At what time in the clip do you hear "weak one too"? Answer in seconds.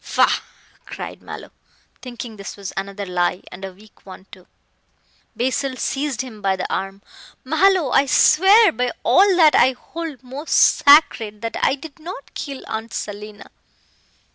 3.71-4.47